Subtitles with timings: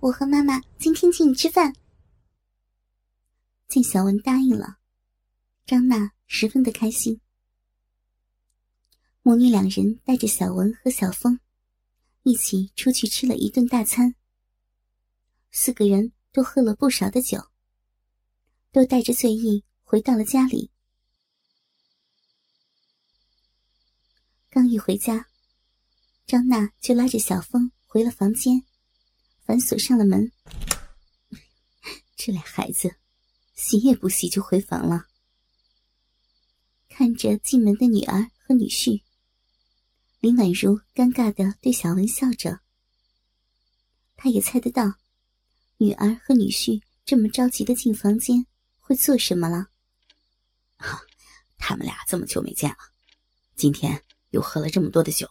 [0.00, 1.74] 我和妈妈今天请你吃饭。
[3.68, 4.78] 见小文答应了，
[5.66, 7.20] 张娜十分的开心。
[9.20, 11.38] 母女两人带着小文和小峰，
[12.22, 14.14] 一起出去吃了一顿大餐。
[15.50, 17.48] 四个人都喝了不少的酒，
[18.72, 20.70] 都带着醉意回到了家里。
[24.48, 25.26] 刚一回家，
[26.26, 28.64] 张娜就拉着小峰回了房间。
[29.50, 30.30] 反锁上了门，
[32.14, 32.94] 这俩孩子
[33.56, 35.08] 洗也不洗就回房了。
[36.88, 39.02] 看着进门的女儿和女婿，
[40.20, 42.60] 林婉如尴尬的对小文笑着。
[44.14, 44.84] 她也猜得到，
[45.78, 48.46] 女儿和女婿这么着急的进房间
[48.78, 49.66] 会做什么了。
[51.58, 52.76] 他们俩这么久没见了，
[53.56, 55.28] 今天又喝了这么多的酒，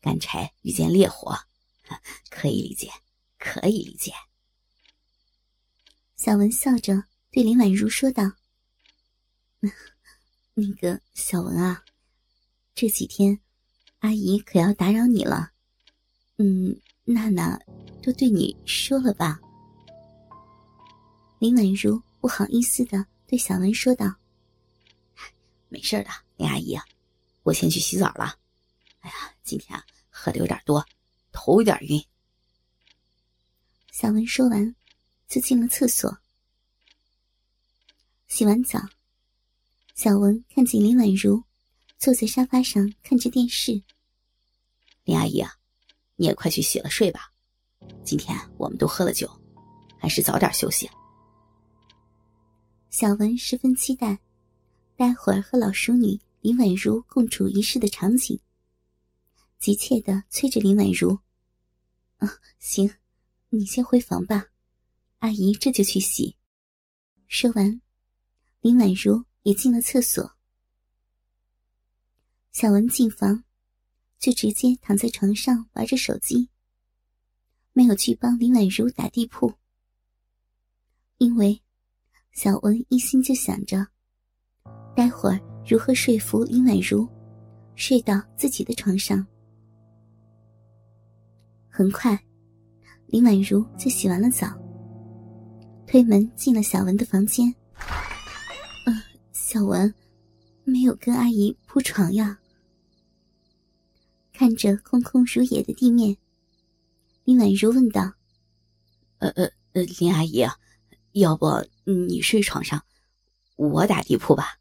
[0.00, 1.36] 干柴遇见烈火，
[2.30, 2.88] 可以理解。
[3.38, 4.12] 可以理解。
[6.16, 8.32] 小文笑着对林婉如说道
[10.54, 11.84] ：“那个小文啊，
[12.74, 13.38] 这几天
[13.98, 15.52] 阿姨可要打扰你了。
[16.38, 17.60] 嗯，娜娜
[18.02, 19.38] 都对你说了吧？”
[21.38, 24.16] 林婉如不好意思的对小文说道
[25.68, 26.78] ：“没事的，林阿姨，
[27.42, 28.38] 我先去洗澡了。
[29.00, 29.78] 哎呀，今天
[30.08, 30.84] 喝的有点多，
[31.30, 32.02] 头有点晕。”
[33.98, 34.76] 小文说完，
[35.26, 36.18] 就进了厕所。
[38.26, 38.78] 洗完澡，
[39.94, 41.42] 小文看见林婉如
[41.96, 43.82] 坐在沙发上看着电视。
[45.04, 45.50] 林阿姨啊，
[46.16, 47.32] 你也快去洗了睡吧。
[48.04, 49.26] 今天我们都喝了酒，
[49.98, 50.90] 还是早点休息。
[52.90, 54.18] 小文十分期待，
[54.94, 58.38] 待会儿和老熟女林婉如共处一室的场景，
[59.58, 61.18] 急切的催着林婉如
[62.20, 62.92] ：“啊，行。”
[63.50, 64.46] 你先回房吧，
[65.20, 66.36] 阿姨这就去洗。
[67.28, 67.80] 说完，
[68.60, 70.32] 林婉如也进了厕所。
[72.50, 73.44] 小文进房，
[74.18, 76.48] 就直接躺在床上玩着手机，
[77.72, 79.54] 没有去帮林婉如打地铺，
[81.18, 81.62] 因为
[82.32, 83.86] 小文一心就想着，
[84.96, 87.08] 待会儿如何说服林婉如
[87.76, 89.24] 睡到自己的床上。
[91.68, 92.20] 很快。
[93.08, 94.48] 林婉如就洗完了澡，
[95.86, 97.54] 推门进了小文的房间。
[98.84, 99.02] 嗯，
[99.32, 99.94] 小文
[100.64, 102.36] 没有跟阿姨铺床呀。
[104.32, 106.16] 看着空空如也的地面，
[107.22, 108.12] 林婉如问道
[109.18, 110.44] ：“呃呃呃，林阿姨，
[111.12, 112.84] 要不你睡床上，
[113.54, 114.58] 我打地铺吧？”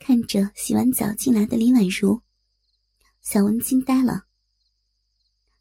[0.00, 2.20] 看着洗完澡进来的林婉如，
[3.22, 4.24] 小文惊呆了。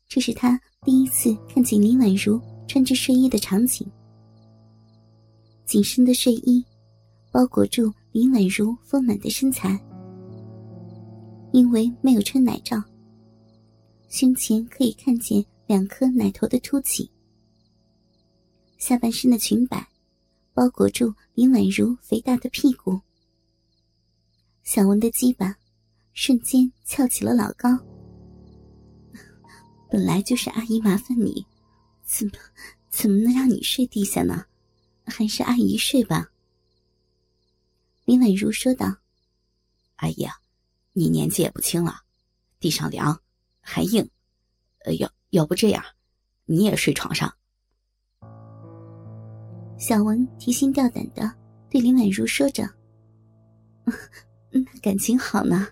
[0.07, 0.59] 这是他。
[0.85, 3.85] 第一次看见林婉如穿着睡衣的场景，
[5.65, 6.63] 紧身的睡衣
[7.31, 9.83] 包裹住林婉如丰满的身材，
[11.51, 12.79] 因为没有穿奶罩，
[14.09, 17.09] 胸前可以看见两颗奶头的凸起，
[18.77, 19.87] 下半身的裙摆
[20.53, 22.99] 包裹住林婉如肥大的屁股，
[24.61, 25.57] 小文的鸡巴
[26.13, 27.75] 瞬间翘起了老高。
[29.95, 31.45] 本来就是阿姨麻烦你，
[32.03, 32.33] 怎么
[32.89, 34.43] 怎么能让你睡地下呢？
[35.05, 36.31] 还是阿姨睡吧。”
[38.03, 38.97] 林婉如说道。
[39.95, 40.33] “阿姨啊，
[40.91, 42.01] 你年纪也不轻了，
[42.59, 43.21] 地上凉
[43.61, 44.05] 还硬，
[44.79, 45.81] 呃，要要不这样，
[46.43, 47.33] 你也睡床上。”
[49.79, 51.33] 小文提心吊胆的
[51.69, 52.69] 对林婉如说着
[54.51, 55.65] ：“那感情好呢。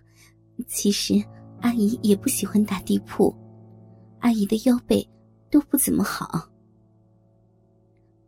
[0.65, 1.21] 其实
[1.59, 3.37] 阿姨也不喜欢打地铺。”
[4.23, 5.05] 阿姨的腰背
[5.51, 6.49] 都不怎么好。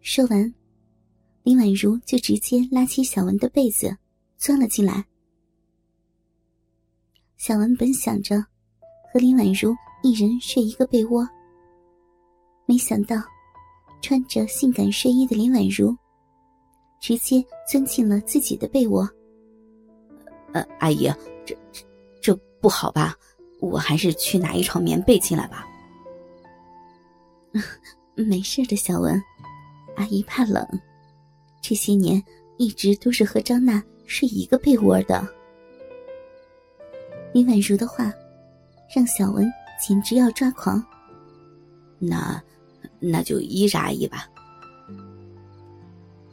[0.01, 0.53] 说完，
[1.43, 3.95] 林婉如就直接拉起小文的被子，
[4.37, 5.05] 钻了进来。
[7.37, 8.45] 小文本想着
[9.09, 11.25] 和林婉如一人睡一个被窝，
[12.65, 13.15] 没想到
[14.01, 15.95] 穿着性感睡衣的林婉如
[16.99, 19.09] 直接钻进了自己的被窝。
[20.51, 21.09] 呃，阿姨，
[21.45, 21.85] 这这
[22.21, 23.15] 这不好吧？
[23.61, 25.65] 我还是去拿一床棉被进来吧。
[28.15, 29.21] 没事的，小文，
[29.95, 30.67] 阿姨怕冷，
[31.61, 32.21] 这些年
[32.57, 35.27] 一直都是和张娜睡一个被窝的。
[37.33, 38.13] 林婉如的话，
[38.95, 39.51] 让小文
[39.85, 40.83] 简直要抓狂。
[41.99, 42.41] 那，
[42.99, 44.27] 那就依着阿姨吧。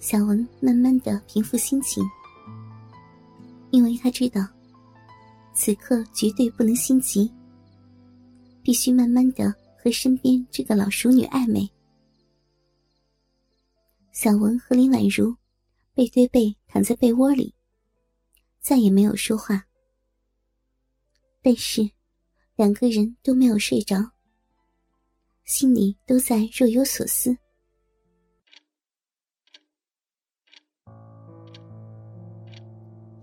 [0.00, 2.04] 小文慢慢的平复心情，
[3.70, 4.46] 因为他知道，
[5.54, 7.30] 此刻绝对不能心急，
[8.62, 9.54] 必须慢慢的。
[9.82, 11.69] 和身边这个老熟女暧昧，
[14.12, 15.34] 小文和林婉如
[15.93, 17.52] 背对背躺在被窝里，
[18.61, 19.67] 再也没有说话。
[21.43, 21.90] 但是
[22.55, 23.96] 两个人都没有睡着，
[25.43, 27.37] 心里都在若有所思。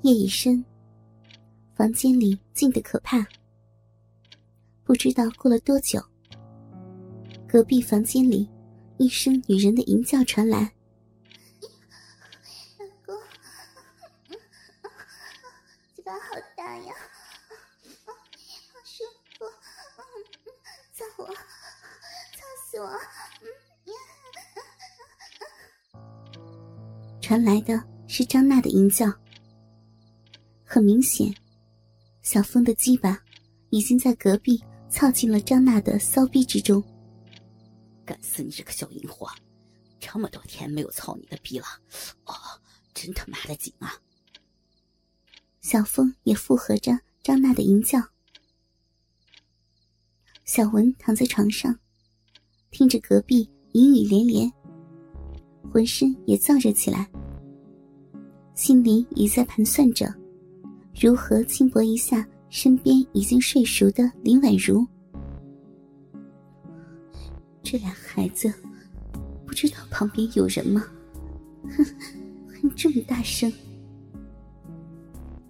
[0.01, 0.61] 夜已深，
[1.73, 3.25] 房间里静得可怕，
[4.83, 6.03] 不知道过了多久。
[7.51, 8.47] 隔壁房间里，
[8.99, 10.71] 一声女人的吟叫传来
[12.77, 13.19] ：“老公，
[15.95, 16.93] 鸡巴好大呀，
[18.05, 18.13] 好
[18.85, 19.03] 舒
[19.39, 19.45] 服，
[20.93, 21.33] 操我，操
[22.69, 22.87] 死我！”
[27.19, 29.11] 传来的是张娜的吟叫。
[30.63, 31.33] 很明显，
[32.21, 33.19] 小峰的鸡巴
[33.71, 36.83] 已经在隔壁操进了张娜的骚逼之中。
[38.09, 39.29] 干死你这个小淫货！
[39.99, 41.65] 这么多天没有操你的逼了，
[42.25, 42.33] 哦，
[42.91, 43.93] 真他妈的紧啊！
[45.61, 48.01] 小峰也附和着张娜的淫叫。
[50.43, 51.77] 小文躺在床上，
[52.71, 54.51] 听着隔壁淫语连连，
[55.71, 57.07] 浑身也燥热起来，
[58.55, 60.11] 心里已在盘算着
[60.99, 64.83] 如何轻薄一下身边已经睡熟的林婉如。
[67.61, 68.51] 这俩孩子，
[69.45, 70.83] 不知道旁边有人吗？
[71.77, 71.85] 哼，
[72.47, 73.51] 还这么大声！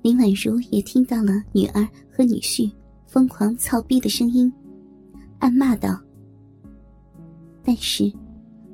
[0.01, 2.71] 林婉如也听到了女儿和女婿
[3.07, 4.51] 疯狂操逼的声音，
[5.39, 5.99] 暗骂道
[7.63, 8.11] ：“但是，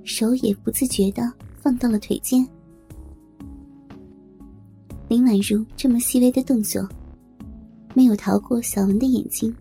[0.03, 2.47] 手也不自觉的放到了腿间。”
[5.07, 6.87] 林婉如这么细微的动作，
[7.93, 9.55] 没有逃过小文的眼睛。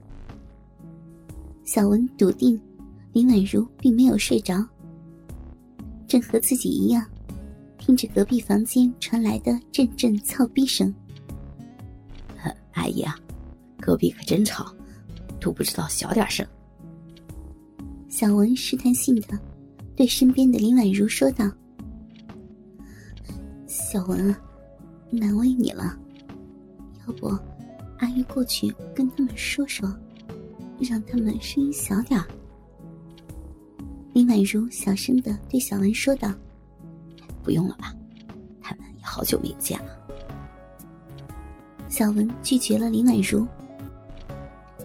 [1.65, 2.59] 小文笃定。
[3.15, 4.67] 林婉如并没有睡着，
[6.09, 7.07] 正和自己一样，
[7.79, 10.93] 听着隔壁房间传来的阵阵操逼声。
[12.73, 13.17] 阿姨啊，
[13.81, 14.75] 隔壁可真吵，
[15.41, 16.45] 都不知道小点声。
[18.09, 19.39] 小文试探性的
[19.95, 21.49] 对身边的林婉如说道
[23.69, 24.41] ：“小文啊，
[25.09, 25.97] 难为你了，
[27.07, 27.29] 要不
[27.99, 29.89] 阿姨过去跟他们说说，
[30.81, 32.27] 让他们声音小点儿。”
[34.15, 36.33] 林婉如小声的对小文说道
[37.43, 37.93] ：“不用了吧，
[38.63, 39.99] 他们也好久没有见了。”
[41.91, 43.45] 小文拒绝了林婉如，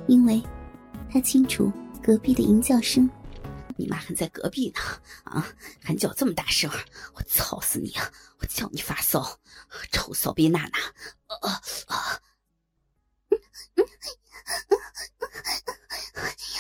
[0.08, 0.42] 因为，
[1.12, 1.72] 他清楚
[2.02, 3.08] 隔壁的淫叫声。
[3.78, 4.82] 你妈还在隔壁呢，
[5.26, 5.46] 啊，
[5.80, 6.68] 还叫这么大声，
[7.14, 8.12] 我操死你啊！
[8.40, 9.40] 我叫你发骚，
[9.92, 10.80] 臭骚逼娜娜！
[11.28, 12.20] 啊啊！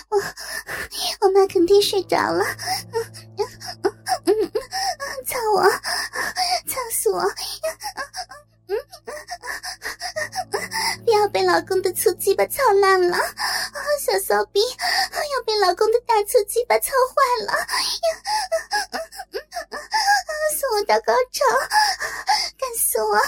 [0.09, 0.17] 我
[1.21, 2.45] 我妈肯定睡着了，
[5.25, 5.63] 操我，
[6.65, 7.21] 操死我！
[11.03, 13.17] 不要被老公的粗鸡巴操烂了，
[13.99, 17.53] 小骚逼要被老公的大粗鸡巴操坏了，
[20.57, 21.43] 送我到高潮，
[22.57, 23.19] 干死我！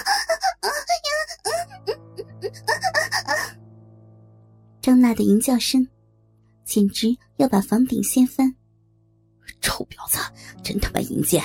[4.80, 5.86] 张娜的淫叫声。
[6.72, 8.56] 简直要把房顶掀翻！
[9.60, 10.16] 臭婊子，
[10.64, 11.44] 真他妈淫贱！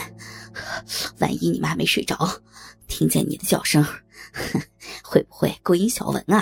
[1.19, 2.17] 万一你妈没睡着，
[2.87, 3.83] 听见你的叫声，
[5.03, 6.39] 会不会勾引小文啊？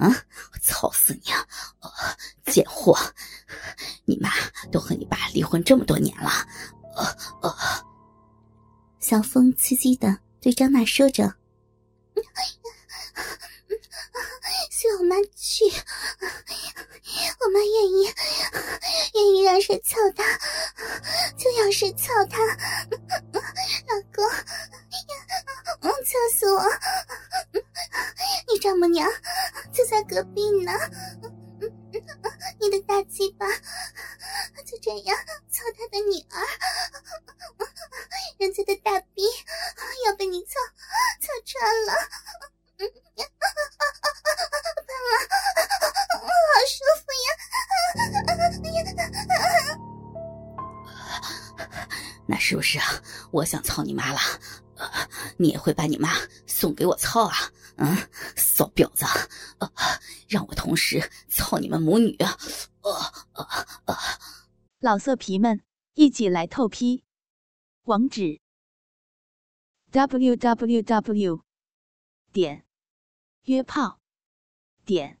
[0.00, 0.08] 啊！
[0.52, 1.46] 我操死你啊！
[2.46, 2.98] 贱货！
[4.04, 4.30] 你妈
[4.72, 6.28] 都和你爸离婚这么多年了。
[6.96, 7.04] 呃
[7.40, 7.54] 呃，
[8.98, 11.32] 小峰刺激的对张娜说着
[14.84, 15.64] ：“随我妈去。
[17.40, 18.12] ”我妈愿意，
[19.14, 20.22] 愿意让谁操她，
[21.38, 22.38] 就让谁操她。
[22.44, 24.28] 老公，
[25.80, 26.62] 操死我！
[28.52, 29.10] 你丈母娘
[29.72, 30.72] 就在隔壁呢。
[32.60, 33.46] 你的大鸡巴
[34.66, 35.16] 就这样
[35.50, 36.44] 操他的女儿，
[38.36, 39.22] 人家的大逼
[40.04, 40.50] 要被你操
[41.22, 41.94] 操穿了。
[46.64, 47.28] 好舒服呀！
[52.26, 52.86] 那是不是啊？
[53.30, 54.18] 我想操你妈了，
[55.36, 56.08] 你也会把你妈
[56.46, 57.36] 送给我操啊？
[57.76, 57.94] 嗯，
[58.34, 59.04] 骚婊子，
[60.26, 62.38] 让我同时操你们母女啊！
[64.78, 67.04] 老色皮们一起来透批，
[67.82, 68.40] 网址
[69.90, 71.44] ：w w w
[72.32, 72.64] 点
[73.42, 74.00] 约炮
[74.86, 75.20] 点